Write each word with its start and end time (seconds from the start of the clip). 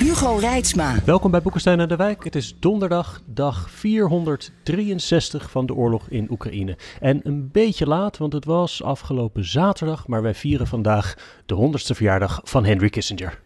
Hugo 0.00 0.36
Reitsma. 0.36 0.94
Welkom 1.04 1.30
bij 1.30 1.42
Boekenstein 1.42 1.80
en 1.80 1.88
de 1.88 1.96
Wijk. 1.96 2.24
Het 2.24 2.34
is 2.34 2.56
donderdag, 2.58 3.22
dag 3.26 3.70
463 3.70 5.50
van 5.50 5.66
de 5.66 5.74
oorlog 5.74 6.08
in 6.08 6.30
Oekraïne. 6.30 6.76
En 7.00 7.20
een 7.22 7.50
beetje 7.52 7.86
laat, 7.86 8.16
want 8.16 8.32
het 8.32 8.44
was 8.44 8.82
afgelopen 8.82 9.44
zaterdag, 9.44 10.06
maar 10.06 10.22
wij 10.22 10.34
vieren 10.34 10.66
vandaag 10.66 11.14
de 11.46 11.54
100ste 11.54 11.94
verjaardag 11.96 12.40
van 12.44 12.64
Henry 12.64 12.88
Kissinger. 12.88 13.40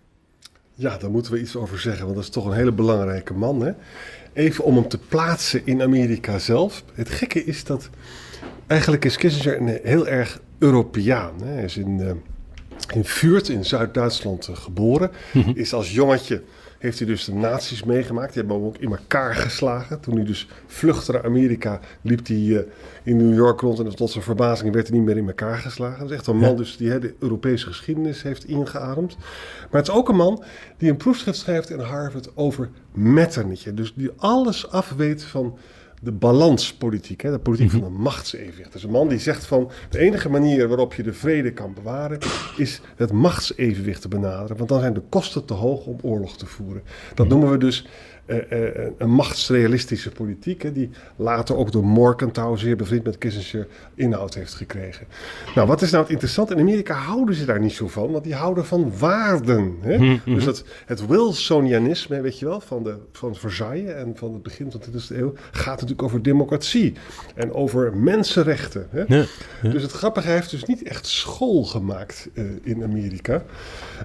Ja, 0.74 0.96
daar 0.96 1.10
moeten 1.10 1.32
we 1.32 1.40
iets 1.40 1.56
over 1.56 1.80
zeggen, 1.80 2.04
want 2.04 2.16
dat 2.16 2.24
is 2.24 2.30
toch 2.30 2.46
een 2.46 2.52
hele 2.56 2.72
belangrijke 2.72 3.34
man. 3.34 3.60
Hè? 3.60 3.72
Even 4.32 4.64
om 4.64 4.74
hem 4.74 4.88
te 4.88 4.98
plaatsen 4.98 5.62
in 5.64 5.82
Amerika 5.82 6.38
zelf. 6.38 6.84
Het 6.92 7.10
gekke 7.10 7.44
is 7.44 7.64
dat 7.64 7.90
eigenlijk 8.66 9.04
is 9.04 9.16
Kissinger 9.16 9.60
een 9.60 9.78
heel 9.82 10.06
erg 10.06 10.40
Europeaan. 10.58 11.34
Hè? 11.42 11.52
Hij 11.52 11.64
is 11.64 11.76
in, 11.76 11.98
uh, 11.98 12.10
in 12.94 13.04
Vuurt 13.04 13.48
in 13.48 13.64
Zuid-Duitsland 13.64 14.48
uh, 14.48 14.56
geboren. 14.56 15.10
Mhm. 15.32 15.50
Is 15.54 15.72
als 15.72 15.92
jongetje 15.92 16.42
heeft 16.78 16.98
hij 16.98 17.06
dus 17.08 17.24
de 17.24 17.34
nazi's 17.34 17.84
meegemaakt. 17.84 18.32
Die 18.32 18.42
hebben 18.42 18.56
hem 18.56 18.66
ook 18.66 18.76
in 18.78 18.90
elkaar 18.90 19.34
geslagen. 19.34 20.00
Toen 20.00 20.14
hij 20.14 20.24
dus 20.24 20.48
vluchtte 20.66 21.12
naar 21.12 21.24
Amerika, 21.24 21.80
liep 22.02 22.26
hij 22.26 22.36
uh, 22.36 22.60
in 23.02 23.16
New 23.16 23.34
York 23.34 23.60
rond. 23.60 23.78
En 23.78 23.96
tot 23.96 24.10
zijn 24.10 24.24
verbazing 24.24 24.72
werd 24.74 24.88
hij 24.88 24.96
niet 24.96 25.06
meer 25.06 25.16
in 25.16 25.26
elkaar 25.26 25.58
geslagen. 25.58 25.98
Dat 25.98 26.10
is 26.10 26.16
echt 26.16 26.26
een 26.26 26.36
man 26.36 26.50
Ja. 26.50 26.56
dus 26.56 26.76
die 26.76 26.98
de 26.98 27.14
Europese 27.18 27.66
geschiedenis 27.66 28.22
heeft 28.22 28.44
ingeademd. 28.44 29.16
Maar 29.70 29.80
het 29.80 29.88
is 29.88 29.94
ook 29.94 30.08
een 30.08 30.16
man 30.16 30.42
die 30.76 30.90
een 30.90 30.96
proefschrift 30.96 31.38
schrijft 31.38 31.70
in 31.70 31.78
Harvard 31.78 32.36
over 32.36 32.70
Metternich. 32.92 33.62
Dus 33.74 33.92
die 33.96 34.10
alles 34.16 34.70
afweet 34.70 35.22
van 35.22 35.58
de 36.04 36.12
balanspolitiek, 36.12 37.20
hè, 37.20 37.30
de 37.30 37.38
politiek 37.38 37.70
van 37.70 37.84
een 37.84 38.00
machtsevenwicht. 38.00 38.72
Dus 38.72 38.82
een 38.82 38.90
man 38.90 39.08
die 39.08 39.18
zegt 39.18 39.46
van 39.46 39.70
de 39.90 39.98
enige 39.98 40.28
manier 40.28 40.68
waarop 40.68 40.94
je 40.94 41.02
de 41.02 41.12
vrede 41.12 41.52
kan 41.52 41.74
bewaren 41.74 42.18
is 42.56 42.80
het 42.96 43.12
machtsevenwicht 43.12 44.00
te 44.00 44.08
benaderen. 44.08 44.56
Want 44.56 44.68
dan 44.68 44.80
zijn 44.80 44.94
de 44.94 45.02
kosten 45.08 45.44
te 45.44 45.54
hoog 45.54 45.86
om 45.86 45.98
oorlog 46.02 46.36
te 46.36 46.46
voeren. 46.46 46.82
Dat 47.14 47.28
noemen 47.28 47.50
we 47.50 47.58
dus 47.58 47.86
eh, 48.26 48.52
eh, 48.52 48.90
een 48.98 49.10
machtsrealistische 49.10 50.10
politiek, 50.10 50.62
hè, 50.62 50.72
die 50.72 50.90
later 51.16 51.56
ook 51.56 51.72
door 51.72 51.84
Morgenthau, 51.84 52.58
zeer 52.58 52.76
bevriend 52.76 53.04
met 53.04 53.18
Kissinger, 53.18 53.66
inhoud 53.94 54.34
heeft 54.34 54.54
gekregen. 54.54 55.06
Nou, 55.54 55.68
wat 55.68 55.82
is 55.82 55.90
nou 55.90 56.02
het 56.02 56.12
interessant? 56.12 56.50
In 56.50 56.58
Amerika 56.58 56.94
houden 56.94 57.34
ze 57.34 57.44
daar 57.44 57.60
niet 57.60 57.72
zo 57.72 57.88
van, 57.88 58.10
want 58.10 58.24
die 58.24 58.34
houden 58.34 58.66
van 58.66 58.92
waarden. 58.98 59.76
Hè? 59.80 60.18
Dus 60.24 60.44
dat, 60.44 60.64
het 60.86 61.06
Wilsonianisme, 61.06 62.20
weet 62.20 62.38
je 62.38 62.46
wel, 62.46 62.60
van, 62.60 62.82
de, 62.82 62.96
van 63.12 63.34
Versailles 63.34 63.92
en 63.92 64.12
van 64.16 64.32
het 64.32 64.42
begin 64.42 64.70
van 64.70 64.80
de 64.80 65.00
20e 65.00 65.16
eeuw, 65.16 65.32
gaat 65.50 65.74
natuurlijk 65.74 66.02
over 66.02 66.22
democratie 66.22 66.92
en 67.34 67.52
over 67.52 67.96
mensenrechten. 67.96 68.86
Hè? 68.90 69.04
Ja, 69.06 69.24
Dus 69.62 69.82
het 69.82 69.92
grappige, 69.92 70.26
hij 70.26 70.36
heeft 70.36 70.50
dus 70.50 70.64
niet 70.64 70.82
echt 70.82 71.06
school 71.06 71.64
gemaakt 71.64 72.28
eh, 72.34 72.44
in 72.62 72.82
Amerika. 72.82 73.42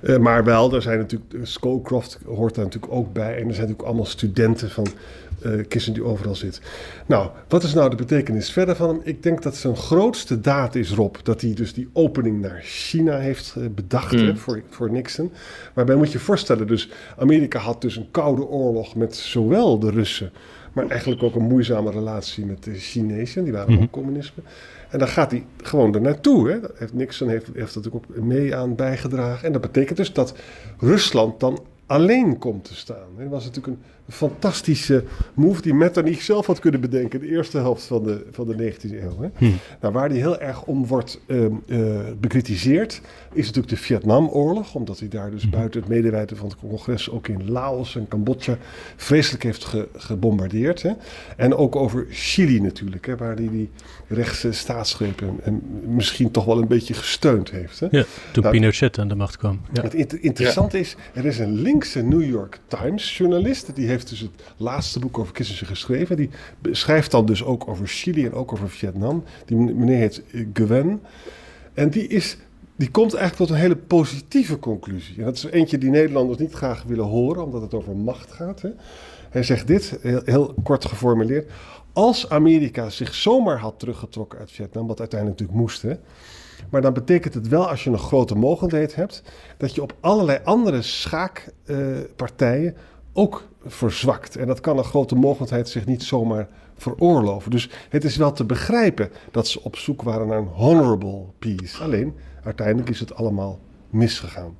Eh, 0.01 0.17
maar 0.17 0.43
wel, 0.43 0.73
er 0.73 0.81
zijn 0.81 0.97
natuurlijk, 0.97 1.33
Scowcroft 1.41 2.19
hoort 2.25 2.55
daar 2.55 2.65
natuurlijk 2.65 2.93
ook 2.93 3.13
bij. 3.13 3.31
En 3.31 3.47
er 3.47 3.53
zijn 3.53 3.67
natuurlijk 3.67 3.87
allemaal 3.87 4.05
studenten 4.09 4.69
van 4.69 4.87
eh 5.41 5.51
Kissinger 5.67 6.01
die 6.01 6.11
overal 6.11 6.35
zit. 6.35 6.61
Nou, 7.05 7.29
wat 7.47 7.63
is 7.63 7.73
nou 7.73 7.89
de 7.89 7.95
betekenis 7.95 8.51
verder 8.51 8.75
van 8.75 8.89
hem? 8.89 8.99
Ik 9.03 9.23
denk 9.23 9.41
dat 9.41 9.55
zijn 9.55 9.75
grootste 9.75 10.41
daad 10.41 10.75
is, 10.75 10.91
Rob, 10.91 11.15
dat 11.23 11.41
hij 11.41 11.53
dus 11.53 11.73
die 11.73 11.89
opening 11.93 12.41
naar 12.41 12.59
China 12.63 13.17
heeft 13.17 13.55
eh, 13.57 13.63
bedacht 13.75 14.11
hè, 14.11 14.35
voor, 14.35 14.61
voor 14.69 14.91
Nixon. 14.91 15.31
Waarbij 15.73 15.95
moet 15.95 16.11
je 16.11 16.17
je 16.17 16.23
voorstellen, 16.23 16.67
dus 16.67 16.89
Amerika 17.17 17.59
had 17.59 17.81
dus 17.81 17.95
een 17.95 18.11
koude 18.11 18.45
oorlog 18.45 18.95
met 18.95 19.15
zowel 19.15 19.79
de 19.79 19.91
Russen, 19.91 20.31
maar 20.73 20.87
eigenlijk 20.87 21.23
ook 21.23 21.35
een 21.35 21.47
moeizame 21.47 21.91
relatie 21.91 22.45
met 22.45 22.63
de 22.63 22.73
Chinezen. 22.73 23.43
Die 23.43 23.53
waren 23.53 23.81
ook 23.81 23.91
communisme. 23.91 24.43
En 24.89 24.99
dan 24.99 25.07
gaat 25.07 25.31
hij 25.31 25.45
gewoon 25.63 25.95
er 25.95 26.01
naartoe. 26.01 26.49
Hè. 26.49 26.85
Nixon 26.93 27.29
heeft, 27.29 27.47
heeft 27.53 27.73
dat 27.73 27.91
ook 27.91 28.03
mee 28.07 28.55
aan 28.55 28.75
bijgedragen. 28.75 29.45
En 29.45 29.51
dat 29.51 29.61
betekent 29.61 29.97
dus 29.97 30.13
dat 30.13 30.33
Rusland 30.79 31.39
dan 31.39 31.59
alleen 31.85 32.37
komt 32.37 32.63
te 32.63 32.75
staan. 32.75 33.07
Dat 33.17 33.27
was 33.27 33.45
natuurlijk 33.45 33.77
een 33.77 33.83
fantastische 34.09 35.03
move 35.33 35.61
die 35.61 35.73
Metternich 35.73 36.21
zelf 36.21 36.45
had 36.45 36.59
kunnen 36.59 36.81
bedenken. 36.81 37.19
De 37.19 37.27
eerste 37.27 37.57
helft 37.57 37.83
van 37.83 38.03
de, 38.03 38.25
van 38.31 38.47
de 38.47 38.53
19e 38.73 38.91
eeuw. 38.91 39.29
Hè. 39.31 39.47
Nou, 39.81 39.93
waar 39.93 40.09
hij 40.09 40.17
heel 40.17 40.39
erg 40.39 40.63
om 40.63 40.85
wordt 40.85 41.19
ehm, 41.27 41.51
eh, 41.67 41.79
bekritiseerd... 42.19 43.01
is 43.33 43.45
natuurlijk 43.45 43.67
de 43.69 43.77
Vietnamoorlog. 43.77 44.75
Omdat 44.75 44.99
hij 44.99 45.07
daar 45.07 45.31
dus 45.31 45.49
buiten 45.49 45.79
het 45.79 45.89
medeweten 45.89 46.37
van 46.37 46.47
het 46.49 46.57
congres... 46.57 47.09
ook 47.09 47.27
in 47.27 47.51
Laos 47.51 47.95
en 47.95 48.07
Cambodja 48.07 48.57
vreselijk 48.95 49.43
heeft 49.43 49.65
ge- 49.65 49.87
gebombardeerd. 49.95 50.81
Hè. 50.81 50.91
En 51.37 51.55
ook 51.55 51.75
over 51.75 52.05
Chili 52.09 52.59
natuurlijk. 52.61 53.05
Hè, 53.05 53.17
waar 53.17 53.35
hij 53.35 53.49
die 53.49 53.69
rechtse 54.07 54.51
staatsgrepen... 54.51 55.39
en 55.43 55.61
misschien 55.85 56.31
toch 56.31 56.45
wel 56.45 56.57
een 56.61 56.67
beetje 56.67 56.93
gesteund 56.93 57.51
heeft. 57.51 57.79
Hè. 57.79 57.87
Ja, 57.91 58.03
toen 58.31 58.43
Nou, 58.43 58.55
Pinochet 58.55 58.99
aan 58.99 59.07
de 59.07 59.15
macht 59.15 59.37
kwam. 59.37 59.59
Ja. 59.73 59.81
het 59.81 59.93
inter- 59.93 60.23
interessante 60.23 60.79
is, 60.79 60.95
er 61.13 61.25
is 61.25 61.39
een 61.39 61.61
linkse 61.61 62.01
New 62.01 62.23
York 62.29 62.59
Times 62.67 63.17
journalist. 63.17 63.75
Die 63.75 63.87
heeft 63.87 63.98
dus 64.05 64.19
het 64.19 64.31
laatste 64.57 64.99
boek 64.99 65.19
over 65.19 65.33
Kissinger 65.33 65.65
geschreven. 65.65 66.15
Die 66.15 66.29
schrijft 66.71 67.11
dan 67.11 67.25
dus 67.25 67.43
ook 67.43 67.67
over 67.67 67.87
Chili 67.87 68.25
en 68.25 68.33
ook 68.33 68.51
over 68.51 68.69
Vietnam. 68.69 69.23
Die 69.45 69.57
meneer 69.57 69.97
heet 69.97 70.23
eh, 70.31 70.45
Gwen. 70.53 71.01
En 71.73 71.89
die, 71.89 72.07
is, 72.07 72.37
die 72.75 72.91
komt 72.91 73.13
eigenlijk 73.13 73.49
tot 73.49 73.57
een 73.57 73.63
hele 73.63 73.75
positieve 73.75 74.59
conclusie. 74.59 75.17
En 75.17 75.23
dat 75.23 75.35
is 75.35 75.43
eentje 75.43 75.77
die 75.77 75.89
Nederlanders 75.89 76.39
niet 76.39 76.53
graag 76.53 76.83
willen 76.83 77.05
horen, 77.05 77.43
omdat 77.43 77.61
het 77.61 77.73
over 77.73 77.95
macht 77.95 78.31
gaat. 78.31 78.61
Hè. 78.61 78.69
Hij 79.29 79.43
zegt 79.43 79.67
dit, 79.67 79.99
heel, 80.01 80.53
kort 80.63 80.85
geformuleerd. 80.85 81.51
Als 81.93 82.29
Amerika 82.29 82.89
zich 82.89 83.15
zomaar 83.15 83.57
had 83.57 83.79
teruggetrokken 83.79 84.39
uit 84.39 84.51
Vietnam, 84.51 84.87
wat 84.87 84.99
uiteindelijk 84.99 85.39
natuurlijk 85.39 85.65
moest, 85.67 85.81
hè, 85.81 85.93
maar 86.69 86.81
dan 86.81 86.93
betekent 86.93 87.33
het 87.33 87.47
wel, 87.47 87.69
als 87.69 87.83
je 87.83 87.89
een 87.89 87.97
grote 87.97 88.35
mogelijkheid 88.35 88.95
hebt, 88.95 89.23
dat 89.57 89.75
je 89.75 89.81
op 89.81 89.93
allerlei 89.99 90.39
andere 90.43 90.81
schaakpartijen 90.81 92.75
ook 93.13 93.47
verzwakt. 93.65 94.35
En 94.35 94.47
dat 94.47 94.59
kan 94.59 94.77
een 94.77 94.83
grote 94.83 95.15
mogelijkheid 95.15 95.69
zich 95.69 95.85
niet 95.85 96.03
zomaar 96.03 96.47
veroorloven. 96.77 97.51
Dus 97.51 97.69
het 97.89 98.03
is 98.03 98.15
wel 98.17 98.31
te 98.31 98.43
begrijpen 98.45 99.09
dat 99.31 99.47
ze 99.47 99.63
op 99.63 99.75
zoek 99.75 100.01
waren 100.01 100.27
naar 100.27 100.37
een 100.37 100.47
honorable 100.47 101.25
peace. 101.39 101.83
Alleen, 101.83 102.13
uiteindelijk 102.43 102.89
is 102.89 102.99
het 102.99 103.15
allemaal 103.15 103.59
misgegaan. 103.89 104.57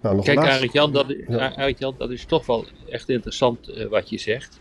Nou, 0.00 0.16
nog 0.16 0.24
Kijk, 0.24 0.36
laatst- 0.38 0.52
Arend-Jan, 0.52 0.92
dat, 0.92 1.06
Ja. 1.28 1.92
Dat 1.98 2.10
is 2.10 2.24
toch 2.24 2.46
wel 2.46 2.64
echt 2.88 3.08
interessant 3.08 3.68
eh, 3.68 3.86
wat 3.86 4.10
je 4.10 4.18
zegt. 4.18 4.60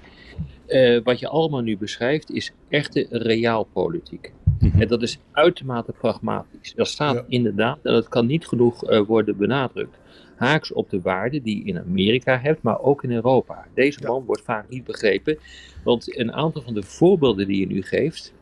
Eh, 0.66 1.00
wat 1.04 1.20
je 1.20 1.28
allemaal 1.28 1.62
nu 1.62 1.78
beschrijft 1.78 2.32
is 2.32 2.52
echte 2.70 3.08
realpolitiek. 3.10 4.32
En 4.80 4.88
dat 4.88 5.02
is 5.02 5.20
uitermate 5.32 5.92
pragmatisch. 5.92 6.74
Dat 6.76 6.88
staat 6.88 7.16
Ja. 7.16 7.24
inderdaad, 7.28 7.78
en 7.84 7.94
dat 7.94 8.08
kan 8.08 8.26
niet 8.26 8.48
genoeg 8.48 8.84
eh, 8.86 9.02
worden 9.06 9.38
benadrukt, 9.38 9.98
haaks 10.40 10.72
op 10.72 10.90
de 10.90 11.02
waarden 11.02 11.44
die 11.44 11.58
je 11.58 11.64
in 11.64 11.80
Amerika 11.80 12.40
hebt, 12.40 12.62
maar 12.62 12.82
ook 12.82 13.04
in 13.04 13.12
Europa. 13.12 13.66
Deze 13.74 14.00
man 14.04 14.26
wordt 14.26 14.42
vaak 14.42 14.70
niet 14.70 14.84
begrepen, 14.84 15.38
want 15.84 16.18
een 16.18 16.34
aantal 16.34 16.62
van 16.62 16.74
de 16.74 16.84
voorbeelden 16.84 17.48
die 17.48 17.60
je 17.60 17.68
nu 17.68 17.82
geeft, 17.82 18.34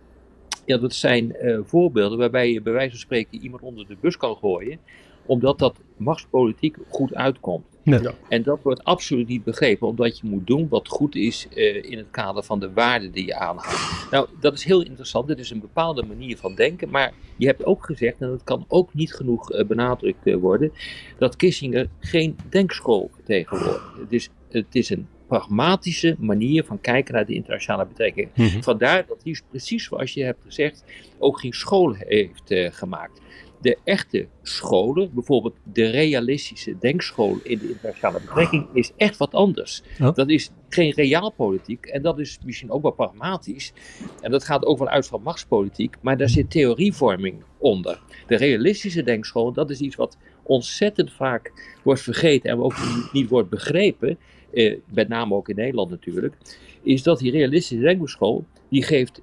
ja, 0.66 0.78
dat 0.78 0.94
zijn 0.94 1.36
eh, 1.36 1.60
voorbeelden 1.64 2.18
waarbij 2.18 2.52
je 2.52 2.62
bij 2.62 2.74
wijze 2.74 2.90
van 2.90 3.00
spreken 3.00 3.42
iemand 3.42 3.62
onder 3.62 3.88
de 3.88 3.98
bus 4.02 4.18
kan 4.18 4.36
gooien, 4.36 4.80
omdat 5.28 5.60
dat 5.60 5.80
machtspolitiek 5.98 6.78
goed 6.90 7.16
uitkomt. 7.16 7.66
Ja. 7.84 8.00
Ja. 8.02 8.14
En 8.30 8.44
dat 8.44 8.60
wordt 8.62 8.84
absoluut 8.84 9.28
niet 9.28 9.44
begrepen, 9.44 9.88
omdat 9.88 10.20
je 10.20 10.28
moet 10.28 10.48
doen 10.48 10.68
wat 10.70 10.88
goed 10.88 11.16
is 11.16 11.48
eh, 11.54 11.84
in 11.84 11.98
het 11.98 12.08
kader 12.12 12.44
van 12.44 12.60
de 12.60 12.74
waarden 12.74 13.12
die 13.12 13.26
je 13.26 13.36
aanhoudt. 13.36 14.08
Nou, 14.12 14.28
dat 14.40 14.54
is 14.54 14.64
heel 14.64 14.84
interessant. 14.84 15.28
Dit 15.28 15.40
is 15.40 15.50
een 15.50 15.60
bepaalde 15.60 16.04
manier 16.04 16.38
van 16.38 16.56
denken. 16.56 16.90
Maar 16.90 17.14
je 17.38 17.46
hebt 17.46 17.66
ook 17.66 17.86
gezegd, 17.86 18.22
en 18.22 18.30
dat 18.30 18.44
kan 18.44 18.66
ook 18.68 18.94
niet 18.94 19.14
genoeg 19.14 19.52
eh, 19.52 19.66
benadrukt 19.66 20.28
eh, 20.28 20.36
worden, 20.36 20.72
dat 21.18 21.36
Kissinger 21.36 21.90
geen 22.00 22.36
denkschool 22.50 23.10
vertegenwoordigt. 23.14 24.00
Het 24.00 24.14
is, 24.14 24.30
het 24.50 24.76
is 24.76 24.90
een 24.90 25.08
pragmatische 25.28 26.16
manier 26.20 26.64
van 26.64 26.82
kijken 26.82 27.14
naar 27.14 27.26
de 27.26 27.34
internationale 27.34 27.86
betrekkingen. 27.86 28.30
Mhm. 28.36 28.62
Vandaar 28.62 29.06
dat 29.08 29.22
hij 29.24 29.40
precies 29.50 29.84
zoals 29.84 30.14
je 30.14 30.24
hebt 30.24 30.40
gezegd 30.44 30.84
ook 31.18 31.40
geen 31.40 31.54
school 31.54 31.94
heeft 31.94 32.52
eh, 32.52 32.72
gemaakt. 32.72 33.22
De 33.62 33.78
echte 33.84 34.28
scholen, 34.42 35.14
bijvoorbeeld 35.14 35.56
de 35.64 35.90
realistische 35.90 36.78
denkschool 36.80 37.40
in 37.44 37.58
de 37.58 37.70
internationale 37.70 38.20
betrekking, 38.20 38.68
is 38.74 38.92
echt 38.98 39.18
wat 39.18 39.34
anders. 39.34 39.84
Dat 40.14 40.30
is 40.30 40.52
geen 40.70 40.92
realpolitiek 40.92 41.86
en 41.86 42.02
dat 42.02 42.20
is 42.20 42.38
misschien 42.46 42.72
ook 42.72 42.82
wel 42.82 42.92
pragmatisch. 42.92 43.74
En 44.22 44.32
dat 44.32 44.44
gaat 44.44 44.66
ook 44.66 44.78
wel 44.78 44.88
uit 44.88 45.08
van 45.08 45.22
machtspolitiek, 45.22 45.96
maar 46.02 46.18
daar 46.18 46.30
zit 46.30 46.52
theorievorming 46.52 47.44
onder. 47.58 48.00
De 48.28 48.36
realistische 48.36 49.04
denkschool, 49.04 49.52
dat 49.52 49.70
is 49.70 49.80
iets 49.80 49.96
wat 49.96 50.18
ontzettend 50.44 51.12
vaak 51.12 51.76
wordt 51.84 52.02
vergeten 52.02 52.50
en 52.50 52.60
ook 52.60 52.76
niet 53.12 53.30
wordt 53.30 53.50
begrepen, 53.50 54.18
eh, 54.54 54.78
met 54.94 55.08
name 55.08 55.36
ook 55.36 55.50
in 55.50 55.56
Nederland 55.56 55.90
natuurlijk, 55.90 56.36
is 56.82 57.04
dat 57.04 57.20
die 57.20 57.32
realistische 57.32 57.84
denkbeeldschool, 57.84 58.46
die 58.70 58.84
geeft 58.84 59.22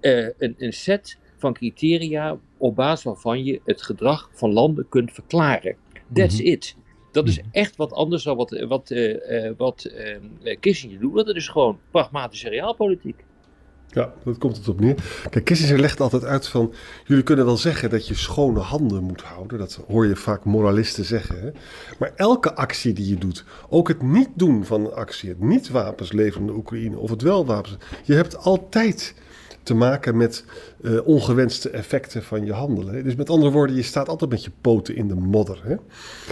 eh, 0.00 0.24
een, 0.38 0.54
een 0.58 0.72
set 0.72 1.18
van 1.36 1.52
criteria 1.52 2.38
op 2.62 2.74
basis 2.76 3.04
waarvan 3.04 3.44
je 3.44 3.60
het 3.64 3.82
gedrag 3.82 4.30
van 4.32 4.52
landen 4.52 4.88
kunt 4.88 5.12
verklaren. 5.12 5.76
That's 6.14 6.38
Mhm. 6.38 6.46
it. 6.46 6.76
Dat 7.12 7.28
is 7.28 7.38
Mhm. 7.38 7.48
echt 7.52 7.76
wat 7.76 7.92
anders 7.92 8.22
dan 8.22 8.36
wat, 8.36 8.64
wat, 8.68 8.90
eh, 8.90 9.46
eh, 9.46 9.54
wat 9.56 9.84
eh, 9.84 10.56
Kissinger 10.60 11.00
doet. 11.00 11.26
Het 11.26 11.36
is 11.36 11.48
gewoon 11.48 11.78
pragmatische 11.90 12.48
realpolitiek. 12.48 13.24
Ja, 13.88 14.12
dat 14.24 14.38
komt 14.38 14.56
het 14.56 14.68
op 14.68 14.80
neer. 14.80 14.94
Kijk, 15.30 15.44
Kissinger 15.44 15.78
legt 15.80 16.00
altijd 16.00 16.24
uit 16.24 16.48
van... 16.48 16.72
jullie 17.04 17.22
kunnen 17.22 17.44
wel 17.44 17.56
zeggen 17.56 17.90
dat 17.90 18.08
je 18.08 18.14
schone 18.14 18.60
handen 18.60 19.02
moet 19.02 19.22
houden. 19.22 19.58
Dat 19.58 19.84
hoor 19.88 20.06
je 20.06 20.16
vaak 20.16 20.44
moralisten 20.44 21.04
zeggen. 21.04 21.40
Hè? 21.40 21.50
Maar 21.98 22.12
elke 22.16 22.54
actie 22.54 22.92
die 22.92 23.08
je 23.08 23.18
doet, 23.18 23.44
ook 23.68 23.88
het 23.88 24.02
niet 24.02 24.28
doen 24.34 24.64
van 24.64 24.80
een 24.84 24.92
actie... 24.92 25.28
het 25.28 25.40
niet 25.40 25.68
wapens 25.70 26.12
leveren 26.12 26.40
in 26.40 26.46
de 26.46 26.58
Oekraïne 26.58 26.98
of 26.98 27.10
het 27.10 27.22
wel 27.22 27.46
wapens... 27.46 27.76
je 28.04 28.14
hebt 28.14 28.36
altijd 28.36 29.14
te 29.62 29.74
maken 29.74 30.16
met 30.16 30.44
eh, 30.82 31.06
ongewenste 31.06 31.70
effecten 31.70 32.22
van 32.22 32.44
je 32.44 32.52
handelen. 32.52 32.94
hè. 32.94 33.02
Dus 33.02 33.14
met 33.14 33.30
andere 33.30 33.52
woorden, 33.52 33.76
je 33.76 33.82
staat 33.82 34.08
altijd 34.08 34.30
met 34.30 34.44
je 34.44 34.50
poten 34.60 34.96
in 34.96 35.08
de 35.08 35.14
modder. 35.14 35.60
Hè? 35.64 35.74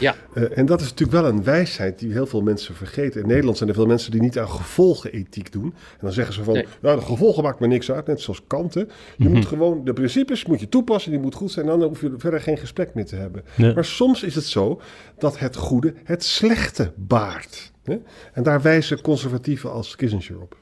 Ja, 0.00 0.14
Eh, 0.34 0.58
en 0.58 0.66
dat 0.66 0.80
is 0.80 0.88
natuurlijk 0.88 1.22
wel 1.22 1.30
een 1.32 1.44
wijsheid 1.44 1.98
die 1.98 2.12
heel 2.12 2.26
veel 2.26 2.42
mensen 2.42 2.74
vergeten. 2.74 3.20
In 3.20 3.26
Nederland 3.28 3.56
zijn 3.56 3.68
er 3.68 3.74
veel 3.74 3.86
mensen 3.86 4.10
die 4.10 4.20
niet 4.20 4.38
aan 4.38 4.48
gevolgenethiek 4.48 5.52
doen. 5.52 5.64
En 5.64 5.98
dan 6.00 6.12
zeggen 6.12 6.34
ze 6.34 6.44
van, 6.44 6.54
Nee. 6.54 6.66
ja, 6.82 6.94
de 6.94 7.00
gevolgen 7.02 7.42
maakt 7.42 7.60
me 7.60 7.66
niks 7.66 7.90
uit, 7.90 8.06
net 8.06 8.20
zoals 8.20 8.42
Kant. 8.46 8.74
hè. 8.74 8.80
Je 9.16 9.28
moet 9.28 9.46
gewoon, 9.46 9.84
de 9.84 9.92
principes 9.92 10.46
moet 10.46 10.60
je 10.60 10.68
toepassen, 10.68 11.10
die 11.10 11.20
moet 11.20 11.34
goed 11.34 11.50
zijn. 11.50 11.68
En 11.68 11.78
dan 11.78 11.88
hoef 11.88 12.00
je 12.00 12.14
verder 12.16 12.40
geen 12.40 12.58
gesprek 12.58 12.94
meer 12.94 13.06
te 13.06 13.16
hebben. 13.16 13.44
Maar 13.74 13.84
soms 13.84 14.22
is 14.22 14.34
het 14.34 14.44
zo 14.44 14.80
dat 15.18 15.38
het 15.38 15.56
goede 15.56 15.94
het 16.04 16.24
slechte 16.24 16.92
baart. 16.96 17.72
Hè? 17.84 17.98
En 18.32 18.42
daar 18.42 18.62
wijzen 18.62 19.00
conservatieven 19.00 19.72
als 19.72 19.96
Kissinger 19.96 20.40
op. 20.40 20.56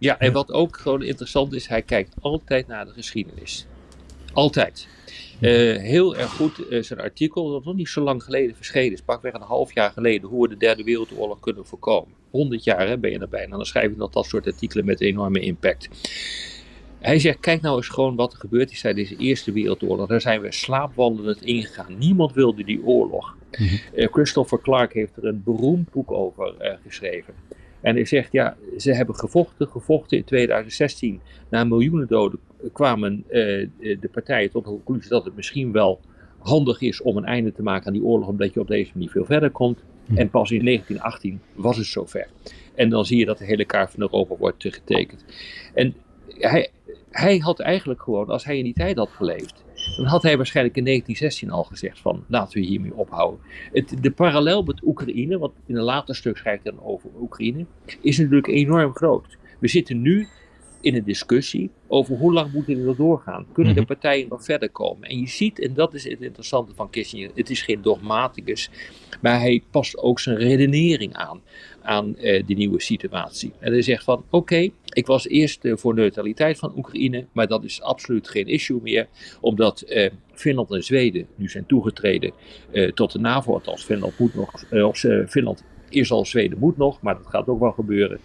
Ja, 0.00 0.18
en 0.18 0.32
wat 0.32 0.52
ook 0.52 0.76
gewoon 0.76 1.02
interessant 1.02 1.52
is, 1.52 1.66
hij 1.66 1.82
kijkt 1.82 2.14
altijd 2.20 2.66
naar 2.66 2.84
de 2.84 2.92
geschiedenis. 2.92 3.66
Altijd. 4.32 4.88
Eh, 5.40 5.50
heel 5.76 6.16
erg 6.16 6.30
goed 6.30 6.68
eh, 6.68 6.82
zijn 6.82 7.00
artikel, 7.00 7.50
dat 7.50 7.64
nog 7.64 7.74
niet 7.74 7.88
zo 7.88 8.00
lang 8.00 8.22
geleden 8.22 8.56
verschenen 8.56 8.92
is, 8.92 9.02
pakweg 9.02 9.32
een 9.32 9.40
half 9.40 9.74
jaar 9.74 9.90
geleden, 9.90 10.28
hoe 10.28 10.42
we 10.42 10.48
de 10.48 10.56
derde 10.56 10.84
wereldoorlog 10.84 11.40
kunnen 11.40 11.66
voorkomen. 11.66 12.14
100 12.30 12.64
jaar 12.64 12.88
hè, 12.88 12.98
ben 12.98 13.10
je 13.10 13.18
erbij 13.18 13.42
en 13.42 13.50
dan 13.50 13.64
schrijf 13.64 13.90
je 13.90 13.96
dat, 13.96 14.12
dat 14.12 14.26
soort 14.26 14.46
artikelen 14.46 14.84
met 14.84 15.00
enorme 15.00 15.40
impact. 15.40 15.88
Hij 16.98 17.18
zegt, 17.18 17.40
kijk 17.40 17.60
nou 17.60 17.76
eens 17.76 17.88
gewoon 17.88 18.16
wat 18.16 18.32
er 18.32 18.38
gebeurd 18.38 18.70
is 18.70 18.80
tijdens 18.80 19.08
de 19.08 19.16
Eerste 19.16 19.52
Wereldoorlog. 19.52 20.08
Daar 20.08 20.20
zijn 20.20 20.40
we 20.40 20.52
slaapwandelend 20.52 21.42
ingegaan. 21.42 21.98
Niemand 21.98 22.32
wilde 22.32 22.64
die 22.64 22.84
oorlog. 22.84 23.36
Eh, 23.94 24.08
Christopher 24.12 24.60
Clark 24.60 24.92
heeft 24.92 25.16
er 25.16 25.24
een 25.24 25.42
beroemd 25.44 25.90
boek 25.90 26.10
over 26.10 26.78
geschreven. 26.82 27.34
En 27.80 27.94
hij 27.94 28.04
zegt, 28.04 28.32
ja, 28.32 28.56
ze 28.76 28.92
hebben 28.92 29.14
gevochten, 29.14 29.68
gevochten 29.68 30.16
in 30.16 30.24
2016. 30.24 31.20
Na 31.48 31.64
miljoenen 31.64 32.06
doden 32.06 32.38
kwamen 32.72 33.24
eh, 33.28 33.38
de 33.78 34.08
partijen 34.12 34.50
tot 34.50 34.64
de 34.64 34.70
conclusie 34.70 35.10
dat 35.10 35.24
het 35.24 35.36
misschien 35.36 35.72
wel 35.72 36.00
handig 36.38 36.80
is 36.80 37.00
om 37.00 37.16
een 37.16 37.24
einde 37.24 37.52
te 37.52 37.62
maken 37.62 37.86
aan 37.86 37.92
die 37.92 38.04
oorlog, 38.04 38.28
omdat 38.28 38.54
je 38.54 38.60
op 38.60 38.68
deze 38.68 38.90
manier 38.94 39.10
veel 39.10 39.24
verder 39.24 39.50
komt. 39.50 39.82
En 40.14 40.30
pas 40.30 40.50
in 40.50 40.64
1918 40.64 41.40
was 41.54 41.76
het 41.76 41.86
zover. 41.86 42.28
En 42.74 42.88
dan 42.88 43.06
zie 43.06 43.18
je 43.18 43.24
dat 43.24 43.38
de 43.38 43.44
hele 43.44 43.64
kaart 43.64 43.90
van 43.90 44.00
Europa 44.00 44.36
wordt 44.36 44.64
eh, 44.64 44.72
getekend. 44.72 45.24
En 45.74 45.94
hij, 46.28 46.68
hij 47.10 47.38
had 47.38 47.60
eigenlijk 47.60 48.02
gewoon, 48.02 48.26
als 48.26 48.44
hij 48.44 48.58
in 48.58 48.64
die 48.64 48.74
tijd 48.74 48.96
had 48.96 49.10
geleefd, 49.10 49.64
dan 49.96 50.06
had 50.06 50.22
hij 50.22 50.36
waarschijnlijk 50.36 50.76
in 50.76 50.84
1916 50.84 51.50
al 51.50 51.64
gezegd 51.64 52.00
van 52.00 52.24
laten 52.28 52.60
we 52.60 52.66
hiermee 52.66 52.94
ophouden. 52.94 53.40
Het, 53.72 53.94
de 54.00 54.10
parallel 54.10 54.62
met 54.62 54.82
Oekraïne, 54.82 55.38
wat 55.38 55.52
in 55.66 55.76
een 55.76 55.82
later 55.82 56.14
stuk 56.14 56.36
schrijft 56.36 56.64
dan 56.64 56.82
over 56.82 57.10
Oekraïne, 57.20 57.66
is 58.00 58.18
natuurlijk 58.18 58.46
enorm 58.46 58.94
groot. 58.94 59.38
We 59.58 59.68
zitten 59.68 60.02
nu 60.02 60.28
in 60.80 60.94
een 60.94 61.04
discussie 61.04 61.70
over 61.86 62.16
hoe 62.16 62.32
lang 62.32 62.52
moeten 62.52 62.76
we 62.76 62.82
nog 62.82 62.96
doorgaan. 62.96 63.46
Kunnen 63.52 63.74
de 63.74 63.84
partijen 63.84 64.28
nog 64.28 64.44
verder 64.44 64.70
komen? 64.70 65.08
En 65.08 65.18
je 65.20 65.28
ziet, 65.28 65.60
en 65.60 65.74
dat 65.74 65.94
is 65.94 66.04
het 66.04 66.20
interessante 66.20 66.74
van 66.74 66.90
Kissinger, 66.90 67.30
het 67.34 67.50
is 67.50 67.62
geen 67.62 67.82
dogmaticus, 67.82 68.70
maar 69.20 69.40
hij 69.40 69.62
past 69.70 69.98
ook 69.98 70.20
zijn 70.20 70.36
redenering 70.36 71.14
aan, 71.14 71.40
aan 71.82 72.16
eh, 72.16 72.46
die 72.46 72.56
nieuwe 72.56 72.80
situatie. 72.80 73.52
En 73.58 73.72
hij 73.72 73.82
zegt 73.82 74.04
van, 74.04 74.24
oké, 74.30 74.68
ik 74.84 75.06
was 75.06 75.28
eerst 75.28 75.64
eh, 75.64 75.76
voor 75.76 75.94
neutraliteit 75.94 76.58
van 76.58 76.72
Oekraïne, 76.76 77.26
maar 77.32 77.46
dat 77.46 77.64
is 77.64 77.82
absoluut 77.82 78.28
geen 78.28 78.46
issue 78.46 78.80
meer, 78.82 79.08
omdat 79.40 79.80
eh, 79.80 80.10
Finland 80.32 80.70
en 80.70 80.84
Zweden 80.84 81.26
nu 81.34 81.48
zijn 81.48 81.66
toegetreden 81.66 82.32
tot 82.94 83.12
de 83.12 83.18
NAVO, 83.18 83.52
althans 83.52 83.84
Finland 83.84 84.18
moet 84.18 84.34
nog, 84.34 84.64
of 84.72 85.04
Finland 85.28 85.64
is 85.88 86.10
al, 86.10 86.24
Zweden 86.24 86.58
moet 86.58 86.76
nog, 86.76 87.00
maar 87.00 87.16
dat 87.16 87.26
gaat 87.26 87.48
ook 87.48 87.60
wel 87.60 87.72
gebeuren. 87.72 88.20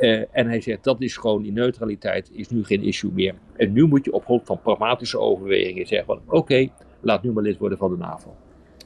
Eh, 0.00 0.22
en 0.30 0.48
hij 0.48 0.60
zegt 0.60 0.84
dat 0.84 1.00
is 1.00 1.16
gewoon 1.16 1.42
die 1.42 1.52
neutraliteit 1.52 2.30
is 2.32 2.48
nu 2.48 2.64
geen 2.64 2.82
issue 2.82 3.10
meer. 3.12 3.34
En 3.56 3.72
nu 3.72 3.86
moet 3.86 4.04
je 4.04 4.12
op 4.12 4.24
grond 4.24 4.42
van 4.44 4.60
pragmatische 4.60 5.18
overwegingen 5.18 5.86
zeggen 5.86 6.06
van 6.06 6.20
oké, 6.26 6.68
laat 7.00 7.22
nu 7.22 7.32
maar 7.32 7.42
lid 7.42 7.58
worden 7.58 7.78
van 7.78 7.90
de 7.90 7.96
NAVO. 7.96 8.34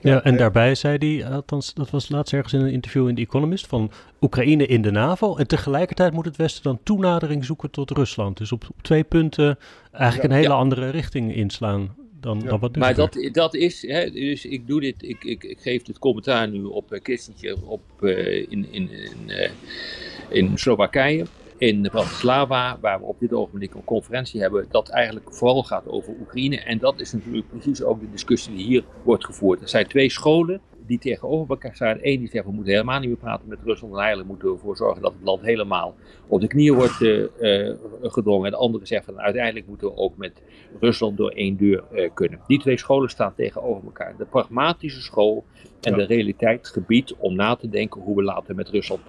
Ja, 0.01 0.23
en 0.23 0.37
daarbij 0.37 0.75
zei 0.75 0.97
hij, 0.99 1.31
althans 1.31 1.75
dat 1.75 1.91
was 1.91 2.09
laatst 2.09 2.33
ergens 2.33 2.53
in 2.53 2.61
een 2.61 2.73
interview 2.73 3.09
in 3.09 3.15
The 3.15 3.21
Economist, 3.21 3.67
van 3.67 3.91
Oekraïne 4.21 4.67
in 4.67 4.83
de 4.83 4.91
NAVO. 4.91 5.37
En 5.37 5.47
tegelijkertijd 5.47 6.13
moet 6.13 6.25
het 6.25 6.37
Westen 6.37 6.63
dan 6.63 6.79
toenadering 6.83 7.45
zoeken 7.45 7.71
tot 7.71 7.91
Rusland. 7.91 8.37
Dus 8.37 8.53
op, 8.53 8.65
op 8.71 8.83
twee 8.83 9.05
punten 9.05 9.59
eigenlijk 9.93 10.31
een 10.31 10.37
hele 10.37 10.49
Ja. 10.49 10.55
andere 10.55 10.91
richting 10.91 11.35
inslaan 11.35 11.95
dan, 12.25 12.41
dan 12.41 12.61
wat 12.61 12.77
Maar 12.77 12.95
dat, 12.95 13.29
dat 13.33 13.55
is, 13.55 13.87
hè, 13.87 14.11
dus 14.11 14.45
ik 14.45 14.67
doe 14.67 14.81
dit, 14.81 15.03
ik, 15.03 15.25
ik, 15.25 15.45
ik 15.45 15.61
geef 15.61 15.83
dit 15.83 15.99
commentaar 15.99 16.49
nu 16.49 16.65
op 16.65 16.93
uh, 16.93 17.01
Kissinger 17.01 17.57
op, 17.67 17.83
uh, 18.01 18.37
in, 18.37 18.49
in, 18.49 18.91
in, 18.91 18.91
uh, 19.27 19.51
in 20.29 20.59
Slowakije, 20.59 21.25
in 21.59 21.83
Bratislava, 21.83 22.79
waar 22.81 22.99
we 22.99 23.05
op 23.05 23.21
dit 23.21 23.33
ogenblik 23.33 23.75
een 23.75 23.85
conferentie 23.85 24.41
hebben, 24.41 24.67
dat 24.71 24.89
eigenlijk 24.89 25.35
vooral 25.35 25.63
gaat 25.63 25.89
over 25.89 26.15
Oekraïne. 26.21 26.61
En 26.61 26.79
dat 26.79 27.01
is 27.01 27.13
natuurlijk 27.13 27.49
precies 27.49 27.83
ook 27.83 28.01
de 28.01 28.11
discussie 28.11 28.55
die 28.55 28.65
hier 28.65 28.85
wordt 29.03 29.25
gevoerd. 29.25 29.63
Er 29.63 29.69
zijn 29.69 29.87
twee 29.87 30.11
scholen 30.11 30.61
die 30.87 30.99
tegenover 30.99 31.51
elkaar 31.51 31.75
staan. 31.75 31.99
Eén 32.01 32.19
die 32.19 32.29
zegt 32.29 32.45
we 32.45 32.53
moeten 32.53 32.73
helemaal 32.73 33.01
niet 33.01 33.09
meer 33.09 33.19
praten 33.19 33.49
met 33.49 33.59
Rusland 33.65 33.93
en 33.93 33.99
eigenlijk 33.99 34.29
moeten 34.29 34.49
we 34.49 34.55
ervoor 34.55 34.77
zorgen 34.77 35.03
dat 35.03 35.13
het 35.13 35.23
land 35.23 35.43
helemaal 35.43 35.95
op 36.27 36.41
de 36.41 36.47
knieën 36.47 36.75
wordt 36.75 37.01
uh, 37.01 37.27
uh, 37.41 37.75
gedrongen. 38.03 38.45
En 38.45 38.51
de 38.51 38.57
andere 38.57 38.87
zegt 38.87 39.05
van 39.05 39.21
uiteindelijk 39.21 39.67
moeten 39.67 39.87
we 39.87 39.97
ook 39.97 40.17
met 40.17 40.43
Rusland 40.81 41.17
door 41.17 41.31
één 41.31 41.57
deur 41.57 41.85
uh, 41.93 42.11
kunnen. 42.15 42.41
Die 42.47 42.59
twee 42.59 42.79
scholen 42.79 43.11
staan 43.11 43.35
tegenover 43.35 43.85
elkaar. 43.85 44.15
De 44.19 44.25
pragmatische 44.25 45.01
school 45.01 45.45
en 45.81 45.91
ja. 45.91 45.97
de 45.97 46.05
realiteit 46.05 46.69
gebied 46.69 47.15
om 47.19 47.35
na 47.35 47.57
te 47.57 47.69
denken 47.69 48.01
hoe 48.01 48.17
we 48.17 48.23
later 48.23 48.55
met 48.55 48.69
Rusland 48.69 49.01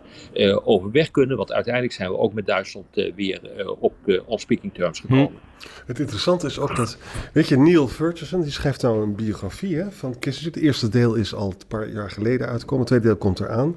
overweg 0.63 1.12
kunnen. 1.12 1.38
Want 1.38 1.53
uiteindelijk 1.53 1.94
zijn 1.94 2.10
we 2.10 2.17
ook 2.17 2.34
met 2.34 2.46
Duitsland 2.46 2.86
weer 3.15 3.41
op 3.79 3.94
on 4.25 4.39
speaking 4.39 4.74
terms 4.74 5.00
gekomen. 5.00 5.27
Hm. 5.27 5.54
Het 5.85 6.00
interessante 6.00 6.47
is 6.47 6.59
ook 6.59 6.75
dat, 6.75 6.97
weet 7.33 7.47
je, 7.47 7.57
Neil 7.57 7.88
Ferguson, 7.88 8.41
die 8.41 8.51
schrijft 8.51 8.81
nou 8.81 9.01
een 9.01 9.15
biografie 9.15 9.75
hè, 9.75 9.91
van 9.91 10.19
Kissinger. 10.19 10.53
Het 10.53 10.63
eerste 10.63 10.89
deel 10.89 11.13
is 11.13 11.33
al 11.33 11.50
een 11.50 11.67
paar 11.67 11.89
jaar 11.89 12.12
geleden 12.12 12.47
uitgekomen, 12.47 12.79
het 12.79 12.88
tweede 12.88 13.05
deel 13.05 13.15
komt 13.15 13.39
eraan. 13.39 13.75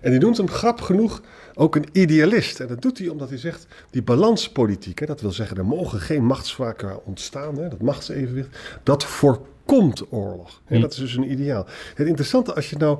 En 0.00 0.10
die 0.10 0.20
noemt 0.20 0.36
hem 0.36 0.48
grap 0.48 0.80
genoeg 0.80 1.22
ook 1.54 1.76
een 1.76 1.88
idealist. 1.92 2.60
En 2.60 2.66
dat 2.66 2.82
doet 2.82 2.98
hij 2.98 3.08
omdat 3.08 3.28
hij 3.28 3.38
zegt, 3.38 3.66
die 3.90 4.02
balanspolitiek, 4.02 4.98
hè, 4.98 5.06
dat 5.06 5.20
wil 5.20 5.32
zeggen, 5.32 5.56
er 5.56 5.66
mogen 5.66 6.00
geen 6.00 6.24
machtsvakken 6.24 7.06
ontstaan, 7.06 7.58
hè, 7.58 7.68
dat 7.68 7.82
machtsevenwicht, 7.82 8.58
dat 8.82 9.04
voorkomt 9.04 9.56
komt 9.68 10.12
oorlog. 10.12 10.60
En 10.66 10.80
dat 10.80 10.92
is 10.92 10.98
dus 10.98 11.16
een 11.16 11.30
ideaal. 11.30 11.66
Het 11.94 12.06
interessante 12.06 12.54
als 12.54 12.70
je 12.70 12.76
nou 12.76 12.98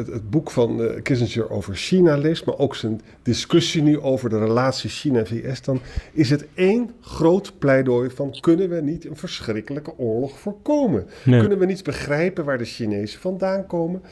het, 0.00 0.12
het 0.12 0.30
boek 0.30 0.50
van 0.50 0.80
uh, 0.80 1.02
Kissinger 1.02 1.50
over 1.50 1.74
China 1.74 2.16
leest, 2.16 2.44
maar 2.44 2.58
ook 2.58 2.74
zijn 2.74 3.00
discussie 3.22 3.82
nu 3.82 4.00
over 4.00 4.30
de 4.30 4.38
relatie 4.38 4.90
China-VS, 4.90 5.62
dan 5.62 5.80
is 6.12 6.30
het 6.30 6.46
één 6.54 6.90
groot 7.00 7.58
pleidooi 7.58 8.10
van 8.10 8.36
kunnen 8.40 8.68
we 8.68 8.80
niet 8.80 9.06
een 9.06 9.16
verschrikkelijke 9.16 9.98
oorlog 9.98 10.38
voorkomen? 10.38 11.06
Nee. 11.24 11.40
Kunnen 11.40 11.58
we 11.58 11.66
niet 11.66 11.84
begrijpen 11.84 12.44
waar 12.44 12.58
de 12.58 12.64
Chinezen 12.64 13.20
vandaan 13.20 13.66
komen? 13.66 14.02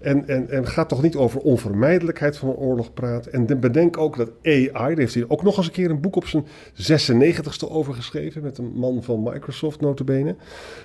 En, 0.00 0.28
en, 0.28 0.50
en 0.50 0.66
gaat 0.66 0.88
toch 0.88 1.02
niet 1.02 1.16
over 1.16 1.40
onvermijdelijkheid 1.40 2.36
van 2.36 2.48
een 2.48 2.54
oorlog 2.54 2.94
praten? 2.94 3.32
En 3.32 3.60
bedenk 3.60 3.96
ook 3.96 4.16
dat 4.16 4.30
AI, 4.42 4.70
daar 4.72 4.96
heeft 4.96 5.14
hij 5.14 5.24
ook 5.28 5.42
nog 5.42 5.56
eens 5.56 5.66
een 5.66 5.72
keer 5.72 5.90
een 5.90 6.00
boek 6.00 6.16
op 6.16 6.26
zijn 6.26 6.46
96ste 6.74 7.68
over 7.68 7.94
geschreven, 7.94 8.42
met 8.42 8.58
een 8.58 8.72
man 8.74 9.02
van 9.02 9.22
Microsoft 9.22 9.80
notabene. 9.80 10.36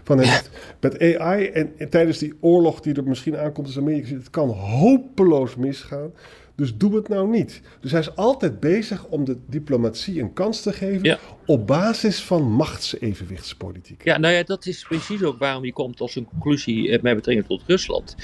Van 0.03 0.20
het, 0.20 0.50
met 0.79 1.00
AI 1.00 1.46
en, 1.46 1.72
en, 1.77 1.89
tijdens 1.89 2.17
die 2.17 2.34
oorlog 2.39 2.79
die 2.79 2.93
er 2.93 3.03
misschien 3.03 3.38
aankomt 3.38 3.67
als 3.67 3.77
Amerika, 3.77 4.15
het 4.15 4.29
kan 4.29 4.50
hopeloos 4.55 5.55
misgaan. 5.55 6.12
Dus 6.55 6.77
doe 6.77 6.95
het 6.95 7.07
nou 7.07 7.29
niet. 7.29 7.62
Dus 7.79 7.91
hij 7.91 8.00
is 8.00 8.15
altijd 8.15 8.60
bezig 8.60 9.05
om 9.05 9.25
de 9.25 9.38
diplomatie 9.48 10.22
een 10.22 10.33
kans 10.33 10.62
te 10.62 10.74
geven 10.74 11.03
ja. 11.03 11.19
op 11.45 11.67
basis 11.67 12.22
van 12.22 12.51
machtsevenwichtspolitiek. 12.51 14.03
Ja, 14.03 14.17
nou 14.17 14.33
ja, 14.33 14.43
dat 14.43 14.65
is 14.65 14.83
precies 14.83 15.24
ook 15.24 15.39
waarom 15.39 15.65
je 15.65 15.74
komt 15.74 16.01
als 16.01 16.15
een 16.15 16.25
conclusie 16.25 16.91
eh, 16.91 17.01
met 17.01 17.15
betrekking 17.15 17.48
tot 17.48 17.62
Rusland. 17.67 18.15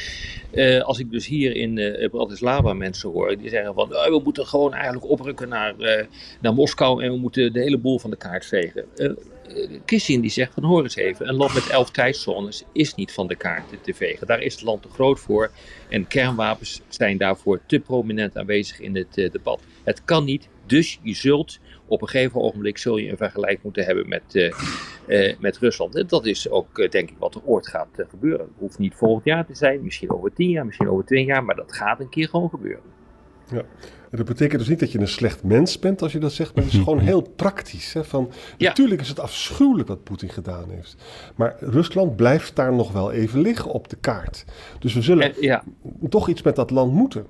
Uh, 0.54 0.82
als 0.82 1.00
ik 1.00 1.12
dus 1.12 1.28
hier 1.28 1.56
in 1.56 1.78
uh, 1.78 2.10
Bratislava 2.10 2.74
mensen 2.74 3.10
hoor, 3.10 3.38
die 3.38 3.50
zeggen 3.50 3.74
van 3.74 3.92
uh, 3.92 4.06
we 4.06 4.22
moeten 4.24 4.46
gewoon 4.48 4.74
eigenlijk 4.74 5.10
oprukken 5.10 5.50
naar, 5.50 5.74
naar 6.42 6.54
Moskou 6.54 7.04
en 7.04 7.12
we 7.12 7.18
moeten 7.18 7.54
de 7.54 7.60
hele 7.60 7.78
boel 7.78 8.00
van 8.00 8.10
de 8.10 8.18
kaart 8.18 8.46
vegen. 8.46 8.86
Kissinger 9.86 10.22
die 10.22 10.32
zegt 10.32 10.54
van 10.54 10.64
hoor 10.64 10.84
eens 10.84 10.96
even, 10.96 11.28
een 11.28 11.36
land 11.36 11.54
met 11.54 11.70
elf 11.70 11.92
tijdzones 11.92 12.64
is 12.72 12.96
niet 12.96 13.12
van 13.12 13.28
de 13.28 13.36
kaart 13.36 13.64
te 13.82 13.94
vegen. 13.94 14.28
Daar 14.28 14.42
is 14.42 14.54
het 14.54 14.64
land 14.64 14.82
te 14.82 14.90
groot 14.90 15.20
voor 15.20 15.52
en 15.90 16.08
kernwapens 16.08 16.82
zijn 16.88 17.18
daarvoor 17.18 17.62
te 17.66 17.80
prominent 17.80 18.38
aanwezig 18.38 18.80
in 18.80 18.96
het 18.96 19.14
debat. 19.14 19.62
Het 19.84 20.04
kan 20.06 20.26
niet, 20.26 20.50
dus 20.66 21.00
je 21.02 21.14
zult 21.14 21.60
op 21.86 22.02
een 22.02 22.08
gegeven 22.08 22.42
ogenblik 22.42 22.78
zul 22.78 22.98
je 22.98 23.10
een 23.10 23.18
vergelijk 23.18 23.64
moeten 23.64 23.86
hebben 23.86 24.08
met, 24.08 24.54
uh, 25.08 25.34
met 25.40 25.58
Rusland. 25.58 26.10
Dat 26.10 26.26
is 26.26 26.50
ook 26.50 26.92
denk 26.92 27.10
ik 27.10 27.18
wat 27.18 27.36
er 27.36 27.42
ooit 27.46 27.68
gaat 27.68 27.88
gebeuren. 28.10 28.46
Het 28.46 28.56
hoeft 28.58 28.80
niet 28.80 28.96
volgend 28.96 29.26
jaar 29.26 29.46
te 29.46 29.56
zijn, 29.56 29.84
misschien 29.84 30.12
over 30.12 30.34
tien 30.34 30.50
jaar, 30.50 30.66
misschien 30.66 30.90
over 30.90 31.06
twintig 31.06 31.28
jaar, 31.28 31.44
maar 31.44 31.56
dat 31.56 31.74
gaat 31.74 32.00
een 32.00 32.10
keer 32.10 32.30
gewoon 32.30 32.50
gebeuren. 32.50 32.99
Ja. 33.52 33.64
En 34.12 34.18
dat 34.18 34.26
betekent 34.26 34.60
dus 34.60 34.70
niet 34.70 34.80
dat 34.80 34.92
je 34.92 35.00
een 35.00 35.08
slecht 35.08 35.44
mens 35.44 35.80
bent 35.80 36.02
als 36.02 36.12
je 36.12 36.20
dat 36.20 36.34
zegt, 36.34 36.56
maar 36.56 36.64
het 36.64 36.74
is 36.74 36.80
gewoon 36.84 37.00
heel 37.00 37.22
praktisch. 37.22 37.94
Hè? 37.94 38.04
Van, 38.04 38.32
Natuurlijk 38.58 39.02
is 39.02 39.10
het 39.10 39.20
afschuwelijk 39.20 39.88
wat 39.88 40.04
Poetin 40.04 40.30
gedaan 40.30 40.70
heeft. 40.70 40.96
Maar 41.36 41.56
Rusland 41.60 42.16
blijft 42.16 42.56
daar 42.56 42.74
nog 42.74 42.92
wel 42.92 43.12
even 43.12 43.42
liggen 43.42 43.72
op 43.72 43.90
de 43.90 43.98
kaart. 44.02 44.46
Dus 44.80 44.94
we 44.94 45.02
zullen 45.02 45.34
ja. 45.40 45.64
toch 46.10 46.30
iets 46.30 46.42
met 46.42 46.56
dat 46.56 46.70
land 46.70 46.94
moeten. 46.94 47.26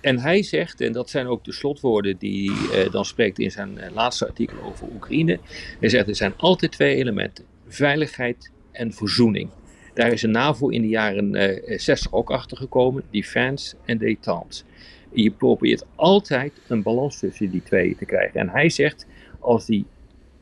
En 0.00 0.18
hij 0.18 0.42
zegt, 0.42 0.80
en 0.80 0.92
dat 0.92 1.10
zijn 1.10 1.26
ook 1.26 1.44
de 1.44 1.52
slotwoorden 1.52 2.16
die 2.18 2.52
hij 2.52 2.84
uh, 2.84 2.92
dan 2.92 3.04
spreekt 3.04 3.38
in 3.38 3.50
zijn 3.50 3.78
uh, 3.78 3.84
laatste 3.94 4.26
artikel 4.26 4.56
over 4.62 4.88
Oekraïne. 4.94 5.38
Hij 5.80 5.88
zegt 5.88 6.08
er 6.08 6.16
zijn 6.16 6.34
altijd 6.36 6.72
twee 6.72 6.94
elementen: 6.94 7.44
veiligheid 7.68 8.50
en 8.72 8.92
verzoening. 8.92 9.50
Daar 9.94 10.12
is 10.12 10.22
een 10.22 10.30
NAVO 10.30 10.68
in 10.68 10.82
de 10.82 10.88
jaren 10.88 11.34
eh, 11.34 11.78
60 11.78 12.12
ook 12.12 12.30
achter 12.30 12.56
gekomen: 12.56 13.02
defense 13.10 13.76
en 13.84 13.98
détente. 13.98 14.62
Je 15.12 15.30
probeert 15.30 15.86
altijd 15.94 16.52
een 16.68 16.82
balans 16.82 17.18
tussen 17.18 17.50
die 17.50 17.62
twee 17.62 17.96
te 17.96 18.04
krijgen. 18.04 18.40
En 18.40 18.48
hij 18.48 18.68
zegt: 18.68 19.06
als, 19.38 19.66
die, 19.66 19.86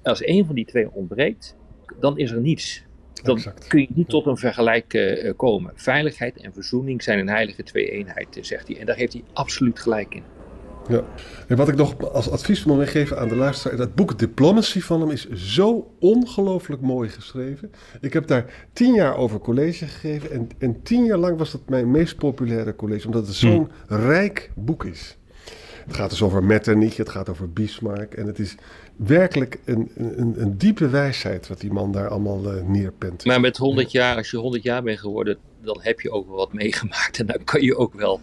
als 0.02 0.26
een 0.26 0.46
van 0.46 0.54
die 0.54 0.66
twee 0.66 0.90
ontbreekt, 0.92 1.56
dan 2.00 2.18
is 2.18 2.30
er 2.30 2.40
niets 2.40 2.85
dan 3.23 3.40
kun 3.68 3.80
je 3.80 3.87
niet 3.94 4.08
tot 4.08 4.26
een 4.26 4.37
vergelijk 4.37 4.94
uh, 4.94 5.32
komen. 5.37 5.73
Veiligheid 5.75 6.40
en 6.40 6.52
verzoening 6.52 7.02
zijn 7.02 7.18
een 7.18 7.28
heilige 7.28 7.62
twee-eenheid, 7.62 8.38
zegt 8.40 8.68
hij. 8.68 8.78
En 8.78 8.87
daar 8.87 8.96
heeft 8.96 9.12
hij 9.12 9.23
absoluut 9.32 9.80
gelijk 9.80 10.14
in. 10.14 10.23
Ja. 10.88 11.05
En 11.49 11.57
wat 11.57 11.69
ik 11.69 11.75
nog 11.75 12.12
als 12.12 12.31
advies 12.31 12.64
wil 12.64 12.76
meegeven 12.76 13.19
aan 13.19 13.28
de 13.28 13.37
luisteraar, 13.37 13.76
dat 13.76 13.95
boek 13.95 14.19
Diplomacy 14.19 14.81
van 14.81 15.00
hem 15.00 15.11
is 15.11 15.28
zo 15.31 15.95
ongelooflijk 16.00 16.83
mooi 16.83 17.09
geschreven. 17.09 17.73
Ik 18.00 18.12
heb 18.12 18.26
daar 18.26 18.69
tien 18.73 18.95
jaar 18.95 19.16
over 19.16 19.38
college 19.38 19.87
gegeven 19.87 20.31
en, 20.31 20.49
en 20.59 20.83
tien 20.83 21.05
jaar 21.05 21.19
lang 21.19 21.38
was 21.38 21.50
dat 21.52 21.69
mijn 21.69 21.90
meest 21.90 22.16
populaire 22.16 22.76
college, 22.76 23.07
omdat 23.07 23.26
het 23.26 23.37
zo'n 23.37 23.71
hm. 23.87 23.95
rijk 23.95 24.50
boek 24.55 24.85
is. 24.85 25.16
Het 25.87 25.97
gaat 25.97 26.11
dus 26.11 26.23
over 26.23 26.45
Metternich, 26.45 26.97
het 26.97 27.09
gaat 27.09 27.28
over 27.28 27.52
Bismarck 27.52 28.14
en 28.14 28.26
het 28.26 28.38
is 28.38 28.55
werkelijk 28.97 29.59
een, 29.64 29.90
een, 29.95 30.35
een 30.40 30.59
diepe 30.59 30.88
wijsheid 30.88 31.49
wat 31.49 31.61
die 31.61 31.73
man 31.73 31.93
daar 31.93 32.09
allemaal 32.09 32.57
uh, 32.57 32.62
neerpent. 32.62 33.25
Maar 33.25 33.40
met 33.40 33.57
100 33.57 33.93
jaar, 33.93 34.16
als 34.16 34.31
je 34.31 34.37
100 34.37 34.62
jaar 34.62 34.83
bent 34.83 34.99
geworden, 34.99 35.38
dan 35.62 35.78
heb 35.81 36.00
je 36.00 36.11
ook 36.11 36.26
wel 36.26 36.37
wat 36.37 36.52
meegemaakt. 36.52 37.19
En 37.19 37.26
dan 37.26 37.45
kan 37.45 37.62
je 37.62 37.76
ook 37.76 37.95
wel 37.95 38.21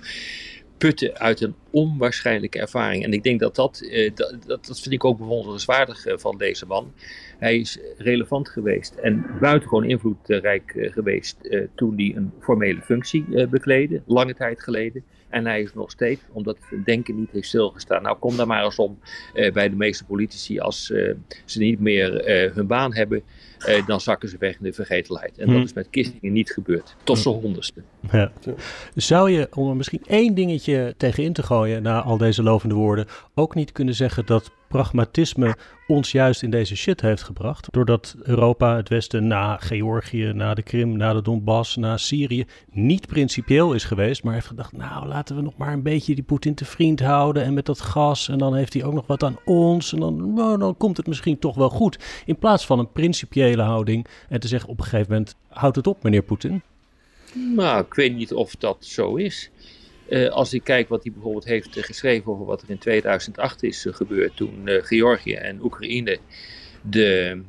putten 0.84 1.20
uit 1.20 1.42
een 1.42 1.56
onwaarschijnlijke 1.70 2.60
ervaring. 2.60 3.04
En 3.04 3.14
ik 3.14 3.24
denk 3.24 3.40
dat 3.40 3.56
dat, 3.56 3.82
uh, 3.84 4.12
dat, 4.16 4.66
dat, 4.66 4.80
vind 4.82 4.94
ik 4.94 5.04
ook 5.04 5.18
bewonderenswaardig 5.18 6.06
uh, 6.06 6.14
van 6.18 6.38
deze 6.38 6.66
man. 6.66 6.94
Hij 7.40 7.58
is 7.58 7.80
relevant 7.98 8.50
geweest 8.50 8.96
en 8.96 9.26
buitengewoon 9.40 9.84
invloedrijk 9.84 10.90
geweest 10.92 11.38
toen 11.76 11.94
hij 11.96 12.14
een 12.16 12.32
formele 12.40 12.82
functie 12.82 13.48
bekleedde, 13.48 14.02
lange 14.06 14.34
tijd 14.34 14.64
geleden. 14.64 15.04
En 15.30 15.46
hij 15.46 15.62
is 15.62 15.74
nog 15.74 15.92
steeds, 15.92 16.22
omdat 16.32 16.58
het 16.70 16.86
denken 16.86 17.16
niet 17.16 17.32
heeft 17.32 17.48
stilgestaan. 17.48 18.02
Nou, 18.02 18.18
kom 18.18 18.38
daar 18.38 18.48
maar 18.48 18.64
eens 18.64 18.80
om 18.80 19.00
eh, 19.34 19.54
bij 19.54 19.70
de 19.70 19.76
meeste 19.76 20.06
politici. 20.06 20.60
Als 20.60 20.86
ze 21.46 21.60
niet 21.60 21.80
meer 21.80 22.12
hun 22.54 22.68
baan 22.68 22.94
hebben, 22.94 23.24
dan 23.86 24.02
zakken 24.02 24.30
ze 24.30 24.36
weg 24.40 24.58
in 24.58 24.64
de 24.64 24.74
vergetelheid. 24.74 25.38
En 25.38 25.46
dat 25.46 25.56
hmm. 25.56 25.64
is 25.64 25.74
met 25.74 25.88
Kissinger 25.90 26.32
niet 26.32 26.52
gebeurd. 26.52 26.96
Tot 27.04 27.18
zijn 27.18 27.36
honderdste. 27.36 27.82
Ja. 28.12 28.32
Zou 28.96 29.32
je, 29.32 29.48
om 29.52 29.70
er 29.70 29.76
misschien 29.76 30.04
één 30.08 30.34
dingetje 30.34 30.94
tegenin 30.98 31.34
te 31.34 31.44
gooien 31.44 31.84
na 31.84 32.02
al 32.02 32.18
deze 32.18 32.44
lovende 32.44 32.76
woorden, 32.76 33.08
ook 33.34 33.56
niet 33.56 33.72
kunnen 33.72 33.94
zeggen 33.94 34.26
dat 34.26 34.52
pragmatisme 34.74 35.56
ons 35.88 36.12
juist 36.12 36.44
in 36.44 36.50
deze 36.50 36.76
shit 36.76 37.02
heeft 37.02 37.24
gebracht. 37.24 37.68
Doordat 37.72 38.16
Europa, 38.22 38.76
het 38.76 38.90
Westen, 38.90 39.28
na 39.28 39.58
Georgië, 39.58 40.32
na 40.34 40.54
de 40.54 40.62
Krim, 40.62 40.98
na 40.98 41.14
de 41.14 41.22
Donbass, 41.22 41.76
na 41.76 41.98
Syrië, 41.98 42.46
niet 42.72 43.08
principieel 43.08 43.74
is 43.74 43.84
geweest, 43.84 44.24
maar 44.24 44.34
heeft 44.34 44.48
gedacht, 44.48 44.72
nou 44.72 45.08
laten 45.08 45.36
we 45.36 45.42
nog 45.42 45.58
maar 45.58 45.74
een 45.74 45.84
beetje 45.84 46.16
die 46.16 46.24
Poetin 46.24 46.56
te 46.56 46.66
vriend 46.66 47.00
houden 47.00 47.44
en 47.44 47.54
met 47.54 47.66
dat 47.66 47.82
gas 47.82 48.30
en 48.30 48.38
dan 48.38 48.56
heeft 48.56 48.74
hij 48.74 48.84
ook 48.84 48.94
nog 48.94 49.08
wat 49.08 49.24
aan 49.24 49.38
ons 49.46 49.94
en 49.94 50.00
dan, 50.00 50.34
nou, 50.34 50.58
dan 50.58 50.78
komt 50.78 50.98
het 50.98 51.08
misschien 51.08 51.40
toch 51.40 51.56
wel 51.56 51.70
goed. 51.70 52.00
In 52.26 52.38
plaats 52.38 52.66
van 52.66 52.80
een 52.80 52.92
principiële 52.92 53.62
houding 53.62 54.08
en 54.30 54.40
te 54.40 54.48
zeggen 54.48 54.70
op 54.70 54.78
een 54.78 54.84
gegeven 54.84 55.12
moment, 55.12 55.36
houd 55.50 55.76
het 55.76 55.88
op 55.88 56.04
meneer 56.04 56.24
Poetin. 56.24 56.62
Nou, 57.34 57.86
ik 57.86 57.94
weet 57.94 58.16
niet 58.16 58.34
of 58.34 58.56
dat 58.56 58.78
zo 58.80 59.16
is. 59.16 59.52
Uh, 60.14 60.30
als 60.30 60.54
ik 60.54 60.64
kijk 60.64 60.90
wat 60.90 61.04
hij 61.04 61.12
bijvoorbeeld 61.12 61.46
heeft 61.46 61.78
uh, 61.78 61.84
geschreven 61.84 62.32
over 62.32 62.46
wat 62.46 62.62
er 62.62 62.70
in 62.70 62.78
2008 62.78 63.64
is 63.64 63.86
uh, 63.86 63.94
gebeurd, 63.94 64.36
toen 64.36 64.62
Georgië 64.66 65.34
en 65.34 65.64
Oekraïne 65.64 66.18
de, 66.82 67.42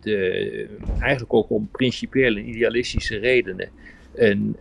de, 0.00 0.68
eigenlijk 1.00 1.34
ook 1.34 1.50
om 1.50 1.68
principiële 1.72 2.40
en 2.40 2.48
idealistische 2.48 3.16
redenen 3.16 3.68
een, 4.14 4.56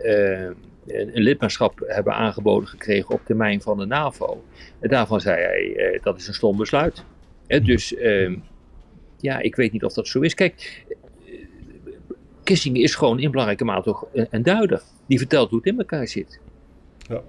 een, 0.87 1.21
lidmaatschap 1.21 1.83
hebben 1.87 2.13
aangeboden 2.13 2.67
gekregen 2.67 3.13
op 3.13 3.21
termijn 3.25 3.61
van 3.61 3.77
de 3.77 3.85
NAVO. 3.85 4.43
En 4.79 4.89
daarvan 4.89 5.21
zei 5.21 5.41
hij, 5.41 5.99
dat 6.03 6.19
is 6.19 6.27
een 6.27 6.33
stom 6.33 6.57
besluit. 6.57 7.03
dus 7.47 7.95
ehm, 7.95 8.35
ja, 9.19 9.39
ik 9.39 9.55
weet 9.55 9.71
niet 9.71 9.83
of 9.83 9.93
dat 9.93 10.07
zo 10.07 10.21
is. 10.21 10.33
Kijk, 10.33 10.85
Kissinger 12.43 12.81
is 12.81 12.95
gewoon 12.95 13.19
in 13.19 13.31
belangrijke 13.31 13.65
mate 13.65 13.83
toch 13.83 14.07
een 14.13 14.43
duider. 14.43 14.81
Die 15.07 15.17
vertelt 15.17 15.49
hoe 15.49 15.57
het 15.57 15.67
in 15.67 15.77
elkaar 15.77 16.07
zit. 16.07 16.39
Ja. 17.09 17.21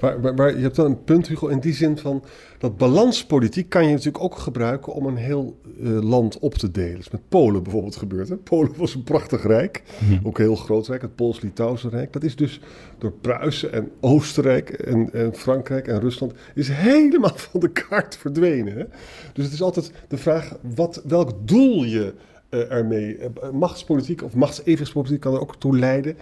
Maar, 0.00 0.34
maar, 0.34 0.56
je 0.56 0.62
hebt 0.62 0.76
wel 0.76 0.86
een 0.86 1.04
punt, 1.04 1.28
Hugo, 1.28 1.46
in 1.46 1.60
die 1.60 1.74
zin 1.74 1.98
van 1.98 2.24
dat 2.58 2.76
balanspolitiek 2.76 3.68
kan 3.68 3.84
je 3.84 3.90
natuurlijk 3.90 4.24
ook 4.24 4.38
gebruiken 4.38 4.92
om 4.92 5.06
een 5.06 5.16
heel 5.16 5.56
uh, 5.80 6.02
land 6.02 6.38
op 6.38 6.54
te 6.54 6.70
delen. 6.70 6.92
Dat 6.92 7.00
is 7.00 7.10
met 7.10 7.28
Polen 7.28 7.62
bijvoorbeeld 7.62 7.96
gebeurd. 7.96 8.28
Hè? 8.28 8.36
Polen 8.50 8.72
was 8.76 8.94
een 8.94 9.02
prachtig 9.02 9.46
rijk, 9.46 9.82
mm 9.98 10.20
ook 10.22 10.38
een 10.38 10.44
heel 10.44 10.56
groot 10.56 10.88
rijk, 10.88 11.02
het 11.02 11.14
Pools-Litouwse 11.14 11.88
Rijk. 11.88 12.12
Dat 12.12 12.22
is 12.22 12.36
dus 12.36 12.60
door 12.98 13.12
Pruisen 13.12 13.72
en 13.72 13.90
Oostenrijk 14.00 14.70
en, 14.70 15.12
en, 15.12 15.34
Frankrijk 15.34 15.88
en 15.88 16.00
Rusland 16.00 16.32
is 16.54 16.68
helemaal 16.68 17.36
van 17.50 17.60
de 17.60 17.70
kaart 17.70 18.16
verdwenen. 18.16 18.76
Hè? 18.76 18.84
Dus 19.32 19.44
het 19.44 19.52
is 19.52 19.62
altijd 19.62 19.92
de 20.08 20.16
vraag 20.16 20.56
wat, 20.74 21.02
welk 21.04 21.30
doel 21.44 21.84
je 21.84 22.14
ermee. 22.50 23.18
Uh, 23.18 23.50
machtspolitiek 23.50 24.22
of 24.22 24.34
machtsevenwichtspolitiek 24.34 25.20
kan 25.20 25.34
er 25.34 25.40
ook 25.40 25.56
toe 25.56 25.78
leiden 25.78 26.16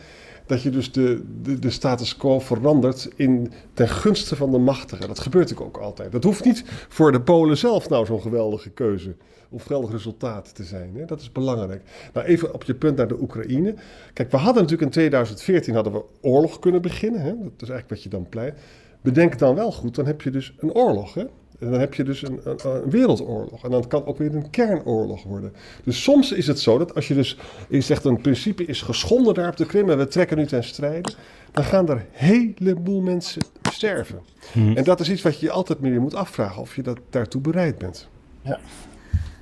dat 0.46 0.62
je 0.62 0.70
dus 0.70 0.92
de, 0.92 1.22
de, 1.42 1.58
de, 1.58 1.70
status 1.70 2.16
quo 2.16 2.38
verandert 2.38 3.08
in, 3.16 3.52
ten 3.74 3.88
gunste 3.88 4.36
van 4.36 4.50
de 4.50 4.58
machtigen. 4.58 5.08
Dat 5.08 5.18
gebeurt 5.18 5.48
natuurlijk 5.48 5.76
ook 5.76 5.82
altijd. 5.82 6.12
Dat 6.12 6.24
hoeft 6.24 6.44
niet 6.44 6.64
voor 6.88 7.12
de 7.12 7.20
Polen 7.20 7.58
zelf 7.58 7.88
nou 7.88 8.06
zo'n 8.06 8.20
geweldige 8.20 8.70
keuze 8.70 9.14
of 9.48 9.62
geweldig 9.62 9.90
resultaat 9.90 10.54
te 10.54 10.64
zijn. 10.64 10.90
Hè? 10.94 11.04
Dat 11.04 11.20
is 11.20 11.32
belangrijk. 11.32 11.82
Nou, 12.12 12.26
even 12.26 12.54
op 12.54 12.64
je 12.64 12.74
punt 12.74 12.96
naar 12.96 13.08
de 13.08 13.20
Oekraïne. 13.20 13.74
Kijk, 14.12 14.30
we 14.30 14.36
hadden 14.36 14.62
natuurlijk 14.62 14.82
in 14.82 14.90
2014 14.90 15.74
hadden 15.74 15.92
we 15.92 16.04
oorlog 16.20 16.58
kunnen 16.58 16.82
beginnen. 16.82 17.20
Hè? 17.20 17.28
Dat 17.28 17.62
is 17.62 17.68
eigenlijk 17.68 17.88
wat 17.88 18.02
je 18.02 18.08
dan 18.08 18.28
pleit. 18.28 18.58
Bedenk 19.00 19.38
dan 19.38 19.54
wel 19.54 19.72
goed, 19.72 19.94
dan 19.94 20.06
heb 20.06 20.22
je 20.22 20.30
dus 20.30 20.54
een 20.58 20.72
oorlog. 20.72 21.14
Hè? 21.14 21.24
En 21.58 21.70
dan 21.70 21.80
heb 21.80 21.94
je 21.94 22.04
dus 22.04 22.22
een, 22.22 22.40
een, 22.44 22.58
een, 22.62 22.90
wereldoorlog. 22.90 23.64
En 23.64 23.70
dan 23.70 23.88
kan 23.88 24.06
ook 24.06 24.18
weer 24.18 24.34
een 24.34 24.50
kernoorlog 24.50 25.22
worden. 25.22 25.52
Dus 25.84 26.02
soms 26.02 26.32
is 26.32 26.46
het 26.46 26.60
zo 26.60 26.78
dat 26.78 26.94
als 26.94 27.08
je 27.08 27.14
dus 27.14 27.36
je 27.68 27.80
zegt 27.80 28.04
een 28.04 28.20
principe 28.20 28.64
is 28.64 28.82
geschonden 28.82 29.34
daar 29.34 29.48
op 29.48 29.56
de 29.56 29.66
Krim 29.66 29.90
en 29.90 29.98
we 29.98 30.06
trekken 30.06 30.36
nu 30.36 30.46
ten 30.46 30.64
strijde, 30.64 31.12
dan 31.52 31.64
gaan 31.64 31.88
er 31.88 31.96
een 31.96 32.06
heleboel 32.10 33.00
mensen 33.00 33.42
sterven. 33.72 34.20
Hmm. 34.52 34.76
En 34.76 34.84
dat 34.84 35.00
is 35.00 35.10
iets 35.10 35.22
wat 35.22 35.40
je 35.40 35.46
je 35.46 35.52
altijd 35.52 35.80
meer 35.80 36.00
moet 36.00 36.14
afvragen 36.14 36.62
of 36.62 36.76
je 36.76 36.82
dat 36.82 36.98
daartoe 37.10 37.40
bereid 37.40 37.78
bent. 37.78 38.08
Ja. 38.42 38.60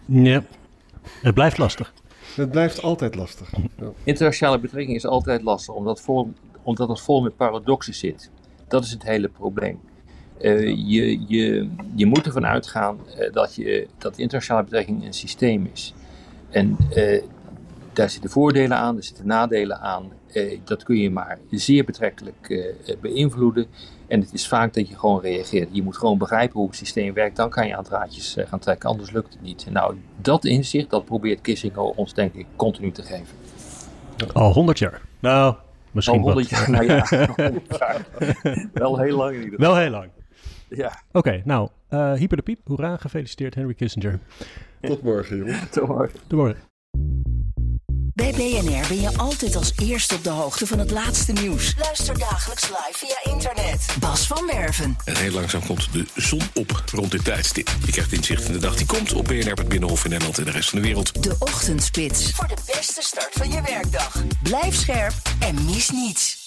Ja, 0.07 0.45
het 1.23 1.35
blijft 1.35 1.59
lastig. 1.59 1.93
Het 2.35 2.51
blijft 2.51 2.83
altijd 2.83 3.15
lastig. 3.15 3.53
Ja. 3.77 3.91
Internationale 4.05 4.59
betrekking 4.59 4.97
is 4.97 5.07
altijd 5.07 5.43
lastig, 5.43 5.75
omdat, 5.75 6.01
vol, 6.01 6.33
omdat 6.63 6.89
het 6.89 7.01
vol 7.01 7.23
met 7.23 7.37
paradoxen 7.37 7.95
zit. 7.95 8.31
Dat 8.69 8.85
is 8.85 8.91
het 8.91 9.03
hele 9.03 9.29
probleem. 9.29 9.81
Uh, 10.41 10.67
je, 10.67 11.25
je, 11.27 11.69
je 11.95 12.07
moet 12.07 12.27
ervan 12.27 12.47
uitgaan 12.47 12.99
uh, 13.19 13.33
dat, 13.33 13.55
je, 13.55 13.87
dat 13.99 14.19
internationale 14.19 14.65
betrekking 14.65 15.05
een 15.05 15.15
systeem 15.15 15.71
is. 15.73 15.95
En 16.51 16.77
uh, 16.97 17.23
daar 17.93 18.11
zitten 18.11 18.31
voordelen 18.31 18.77
aan, 18.77 18.97
er 18.97 19.05
zitten 19.05 19.27
nadelen 19.27 19.81
aan. 19.81 20.13
dat 20.65 20.83
kun 20.83 20.97
je 20.97 21.11
maar 21.11 21.39
zeer 21.51 21.85
betrekkelijk 21.85 22.71
beïnvloeden. 23.01 23.67
En 24.07 24.21
het 24.21 24.33
is 24.33 24.49
vaak 24.49 24.75
dat 24.75 24.89
je 24.89 24.99
gewoon 24.99 25.21
reageert. 25.21 25.69
Je 25.73 25.83
moet 25.83 25.97
gewoon 25.97 26.19
begrijpen 26.19 26.59
hoe 26.59 26.67
het 26.67 26.77
systeem 26.77 27.15
werkt. 27.15 27.37
Dan 27.37 27.51
kan 27.51 27.67
je 27.67 27.77
aan 27.77 27.85
draadjes 27.85 28.37
gaan 28.39 28.59
trekken, 28.59 28.89
anders 28.89 29.11
lukt 29.11 29.33
het 29.33 29.43
niet. 29.43 29.67
Nou, 29.71 29.97
dat 30.21 30.45
inzicht, 30.45 30.91
dat 30.91 31.05
probeert 31.05 31.41
Kissinger 31.41 31.83
ons 31.83 32.15
denk 32.15 32.35
ik 32.35 32.47
continu 32.57 32.91
te 32.91 33.03
geven. 33.03 33.37
Al 34.33 34.53
honderd 34.53 34.79
jaar. 34.79 35.01
Nou, 35.21 35.55
misschien 35.91 36.19
Al 36.19 36.25
honderd 36.25 36.49
jaar, 36.49 36.71
nou 36.71 36.87
ja. 36.87 37.07
Wel 38.73 38.99
heel 38.99 39.17
lang 39.17 39.35
in 39.35 39.43
ieder 39.43 39.59
geval. 39.59 39.75
Wel 39.75 39.77
heel 39.77 39.91
lang. 39.91 40.09
Ja. 40.69 41.03
Oké, 41.13 41.43
nou, 41.45 41.69
uh, 41.91 42.13
hyper 42.13 42.37
de 42.37 42.43
piep. 42.43 42.61
Hoera, 42.65 42.97
gefeliciteerd 42.97 43.55
Henry 43.55 43.75
Kissinger. 43.75 44.19
Tot 44.81 45.03
morgen, 45.03 45.37
jongens. 45.37 45.71
Tot 45.71 45.89
morgen. 45.89 46.19
Tot 46.27 46.39
morgen. 46.39 46.73
Bij 48.15 48.33
BNR 48.33 48.89
ben 48.89 49.01
je 49.01 49.11
altijd 49.17 49.57
als 49.57 49.73
eerste 49.83 50.15
op 50.15 50.25
de 50.25 50.31
hoogte 50.31 50.67
van 50.67 50.79
het 50.79 50.91
laatste 50.91 51.33
nieuws. 51.33 51.75
Luister 51.79 52.19
dagelijks 52.19 52.69
live 52.69 52.93
via 52.93 53.33
internet. 53.33 53.97
Bas 54.01 54.27
van 54.27 54.47
Werven. 54.47 54.97
En 55.05 55.17
heel 55.17 55.33
langzaam 55.33 55.67
komt 55.67 55.93
de 55.93 56.07
zon 56.15 56.41
op 56.55 56.83
rond 56.93 57.11
dit 57.11 57.25
tijdstip. 57.25 57.71
Je 57.85 57.93
krijgt 57.93 58.13
inzicht 58.13 58.47
in 58.47 58.53
de 58.53 58.59
dag 58.59 58.77
die 58.77 58.87
komt 58.87 59.13
op 59.13 59.25
BNR, 59.25 59.53
het 59.53 59.69
Binnenhof 59.69 60.05
in 60.05 60.11
Nederland 60.11 60.39
en 60.39 60.45
de 60.45 60.51
rest 60.51 60.69
van 60.69 60.79
de 60.79 60.85
wereld. 60.87 61.23
De 61.23 61.37
Ochtendspits. 61.39 62.31
Voor 62.31 62.49
de 62.49 62.57
beste 62.67 63.03
start 63.03 63.33
van 63.33 63.51
je 63.51 63.63
werkdag. 63.63 64.25
Blijf 64.43 64.75
scherp 64.75 65.15
en 65.41 65.65
mis 65.65 65.91
niets. 65.91 66.44